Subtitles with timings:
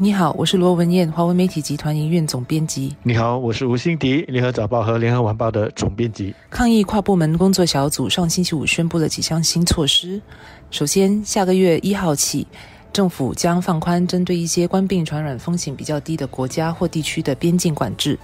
[0.00, 2.94] 你好，我是罗文燕，华文媒体集团营运总编辑。
[3.02, 6.32] 你好，我是吴欣迪，联合早报和联合晚报的总编辑。
[6.48, 10.22] 抗疫跨部门工作小组上星期五宣布了几项新措施。
[10.70, 12.46] 首先，下个月一号起，
[12.92, 18.16] 政府将放宽针对一些冠病传染风险比较低的国家或地区的边境管制。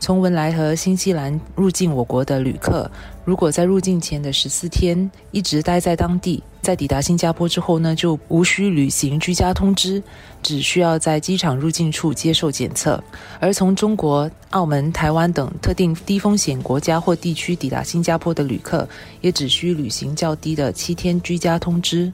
[0.00, 2.90] 从文莱和新西兰入境我国的旅客，
[3.24, 10.00] 如果在入境前的十四天一直待在当地，在抵达新加坡之后呢，就无需履行居家通知，
[10.42, 13.02] 只需要在机场入境处接受检测。
[13.40, 18.88] 而从中国、澳门、台湾等特定低风险国家或地区抵达新加坡的旅客，
[19.20, 22.10] 也只需履行较低的七天居家通知。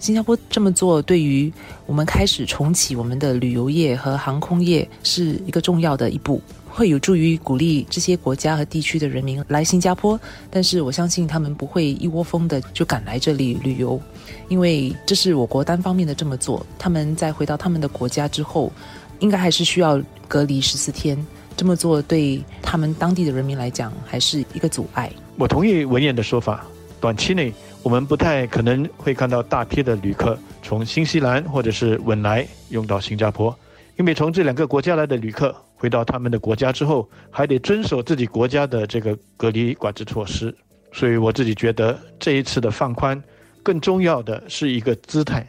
[0.00, 1.52] 新加坡这么做，对于
[1.86, 6.40] 我们开始重启我们的旅游业和航空业，是一个重要的一步。
[6.78, 14.00] 会有助于鼓励这些国家和地区的人民来新加坡，但是我相信他们不会一窝蜂的就赶来这里旅游，
[14.46, 16.64] 因为这是我国单方面的这么做。
[16.78, 18.70] 他们在回到他们的国家之后，
[19.18, 21.18] 应该还是需要隔离十四天。
[21.56, 25.10] 这么做对他们当地的人民来讲，还是一个阻碍。
[25.36, 26.64] 我同意文彦的说法，
[27.00, 33.52] 短期内我们不太可能会看到大批的旅客从新西兰或者是文莱用到新加坡，
[33.96, 35.52] 因为从这两个国家来的旅客。
[35.78, 40.52] 回到他们的国家之后，还得遵守自己国家的这个隔离管制措施，
[40.92, 43.22] 所以我自己觉得这一次的放宽，
[43.62, 45.48] 更重要的是一个姿态，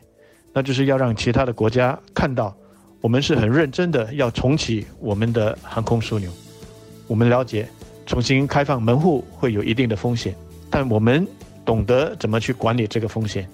[0.54, 2.56] 那就是要让其他的国家看到，
[3.02, 6.32] 我们是很认真的要重启我们的航空枢纽。
[7.08, 7.68] 我们了解，
[8.06, 10.36] 重新开放门户会有一定的风险，
[10.70, 11.28] 但我们
[11.66, 13.50] 懂得怎么去管理这个风险，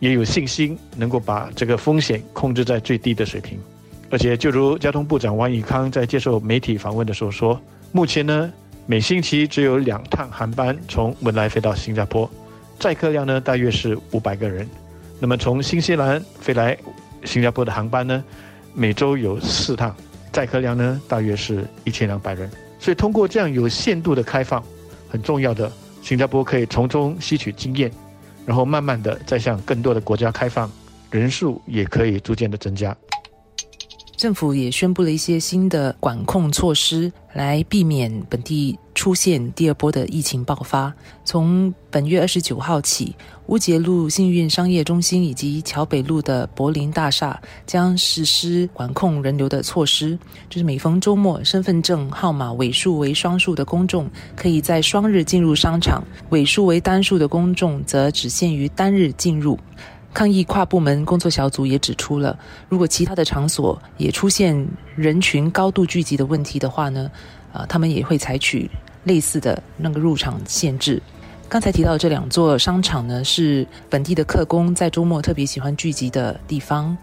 [0.00, 3.58] 也有信心能够把这个风险控制在最低的水平。
[4.10, 7.60] 而且，就如交通部长王以康在接受媒体访问的时候说，
[7.92, 8.52] 目前呢，
[8.84, 12.28] 每星期只有两趟航班从文莱飞到新加坡，
[12.80, 14.68] 载客量呢大约是五百个人。
[15.20, 16.76] 那么从新西兰飞来
[17.24, 18.24] 新加坡的航班呢，
[18.74, 19.94] 每周有四趟，
[20.32, 22.50] 载客量呢大约是一千两百人。
[22.80, 24.60] 所以通过这样有限度的开放，
[25.08, 25.70] 很重要的，
[26.02, 27.88] 新加坡可以从中吸取经验，
[28.44, 30.68] 然后慢慢的再向更多的国家开放，
[31.12, 32.96] 人数也可以逐渐的增加。
[34.20, 40.92] 政府也宣布了一些新的管控措施，来避免本地出现第二波的疫情爆发。
[41.24, 43.16] 从本月二十九号起，
[43.46, 50.18] 乌节路幸运商业中心以及桥北路的柏林大厦将实施管控人流的措施，
[50.50, 59.58] 就是每逢周末，身份证号码尾数为双数的公众可以在双日进入商场，尾数为单数的公众则只限于单日进入。
[60.12, 62.36] 抗疫跨部门工作小组也指出了，
[62.68, 64.66] 如果其他的场所也出现
[64.96, 67.10] 人群高度聚集的问题的话呢，
[67.52, 68.68] 啊，他们也会采取
[69.04, 71.00] 类似的那个入场限制。
[71.48, 76.96] 刚才提到这两座商场呢，是本地的客工在周末特别喜欢聚集的地方，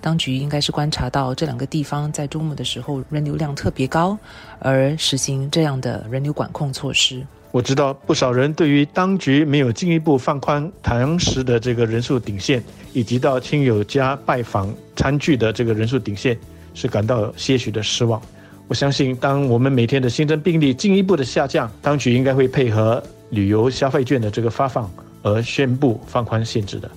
[0.00, 4.16] 当局应该是观察到这两个地方在周末的时候人流量特别高，
[4.58, 7.26] 而实行这样的人流管控措施。
[7.52, 12.62] 我知道不少人对于当局没有进一步放宽堂食的这个人数顶限，
[12.92, 16.36] 以及到亲友家拜访餐具的这个人数顶限，
[16.74, 18.22] 是感到些许的失望。
[18.68, 24.88] 我相信，当我们每天的新增病例进一步的下降，当局应该会配合旅游消费券的这个发放
[25.22, 26.88] 而宣布放宽限制的。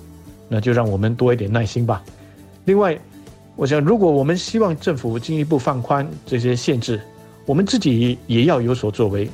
[0.48, 2.00] 那就让我们多一点耐心吧。
[2.64, 2.96] 另外，
[3.56, 7.00] 我想，如果我们希望政府进一步放宽这些限制，
[7.44, 9.28] 我们自己也要有所作为。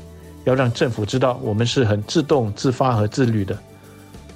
[0.45, 3.59] 要让政府知道我们是很自动、自发和自律的。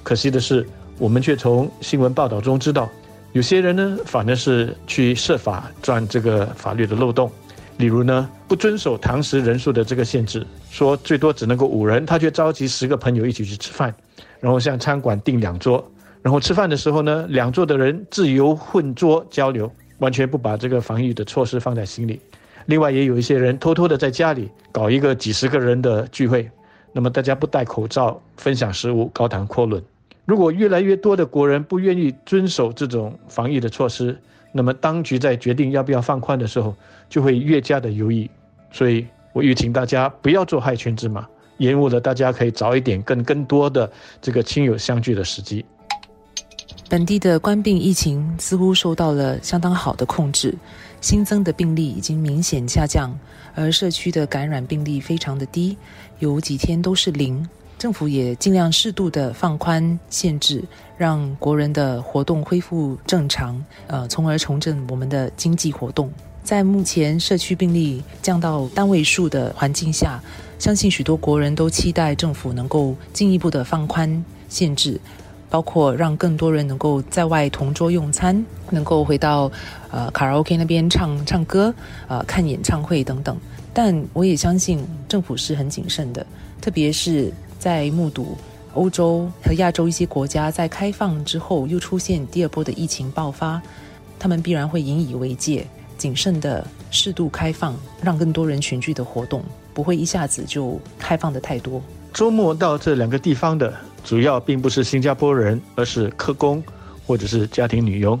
[0.03, 0.67] 可惜的是，
[0.97, 2.89] 我们却从新闻报道中知道，
[3.33, 7.31] 有些人呢，反而是去设法钻这个法律的漏洞。
[7.77, 13.93] 例如呢，不遵守堂食人数的这个限制，说最多只能够五人，他却召集十个朋友一起去吃饭，
[14.39, 15.85] 然后向餐馆订两桌，
[16.21, 22.21] 然后吃饭的时候呢，两桌的人自由混桌交流，完全不把这个防疫的措施放在心里。
[22.65, 26.49] 另外也有一些人偷偷的在家里搞一个几十个人的聚会，
[26.91, 29.81] 那么大家不戴口罩分享食物，高谈阔论。
[30.25, 34.17] 如果越来越多的国人不愿意遵守这种防疫的措施，
[34.51, 36.75] 那么当局在决定要不要放宽的时候，
[37.07, 38.27] 就会越加的犹豫。
[38.71, 41.27] 所以我吁请大家不要做害群之马，
[41.57, 45.63] 延误了大家可以早一点跟更多的这个亲友相聚的时机。
[46.87, 50.55] 本地的官病疫情似乎受到了相当好的控制，
[51.01, 53.17] 新增的病例已经明显下降，
[53.55, 55.75] 而社区的感染病例非常的低，
[56.19, 57.47] 有几天都是零。
[57.77, 60.63] 政府也尽量适度的放宽限制，
[60.97, 66.09] 让国人的活动恢复正常，呃，从而重振我们的经济活动。
[66.43, 70.23] 在目前社区病例降到单位数的环境下，
[70.57, 74.99] 相信许多国人都期待政府能够进一步的放宽限制。
[75.55, 79.49] 包括让更多人能够在外同桌用餐，能够回到
[79.89, 81.73] 呃卡拉 OK 那边唱唱歌，
[82.09, 83.37] 呃看演唱会等等。
[83.73, 86.27] 但我也相信政府是很谨慎的，
[86.59, 88.37] 特别是在目睹
[88.73, 93.61] 欧洲和亚洲一些国家在开放之后又出现第二波的疫情爆发，
[94.19, 95.65] 他们必然会引以为戒，
[95.97, 99.41] 谨慎的适度开放，让更多人群聚的活动
[99.73, 101.81] 不会一下子就开放的太多。
[102.11, 103.73] 周末到这两个地方的
[104.05, 106.63] 主要并不是新加坡人，而是客工
[107.05, 108.17] 或者是家庭女佣，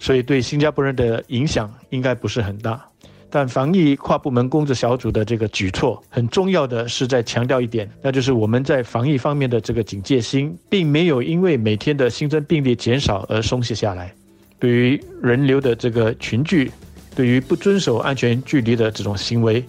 [0.00, 2.82] 所以对新加坡人的影响应该不是很大。
[3.30, 14.10] 但防疫跨部门工作小组的这个举措，很重要的是在强调一点，那就是我们在防疫方面的这个警戒心，并没有因为每天的新增病例减少而松懈下来。
[14.58, 16.72] 对于人流的这个群聚，
[17.14, 19.62] 对于不遵守安全距离的这种行为，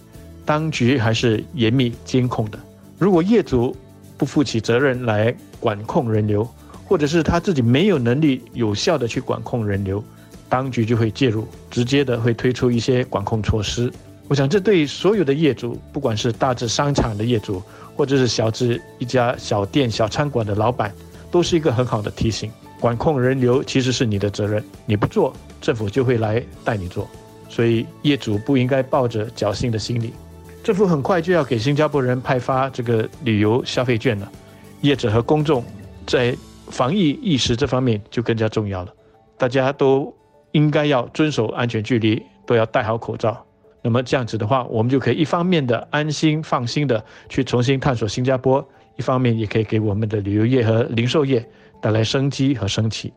[0.46, 2.58] 当局还是严密监控的。
[2.98, 3.76] 如果业主
[4.16, 6.48] 不负起责任来管控人流，
[6.86, 10.02] 或者是他自己没有能力有效的去管控人流，
[10.48, 13.92] 当局就会介入，直接的会推出一些管控措施。
[14.26, 17.62] 我想，这对所有的业主，不管是大至商场的业主，
[17.94, 20.92] 或者是小至一家小店、小餐馆的老板，
[21.30, 22.50] 都是一个很好的提醒。
[22.80, 27.06] 管控人流其实是你的责任，你不做，政府就会来带你做。
[27.48, 30.14] 所以，业主不应该抱着侥幸的心理。
[30.62, 34.30] 政府很快就要给新加坡人派发这个旅游消费券了，
[34.80, 35.64] 业者和公众
[36.06, 36.36] 在
[36.68, 38.92] 防疫意识这方面就更加重要了。
[39.36, 40.14] 大家都。
[40.52, 43.40] 应该要遵守安全距离，都要戴好口罩。
[43.82, 51.48] 那么这样子的话，我们就可以一方面的安心放心的去重新探索新加坡，一方面也可以给我们的旅游业和零售业
[51.80, 53.12] 带来生机和生气。